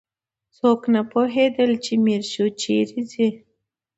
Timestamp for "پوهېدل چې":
1.11-1.93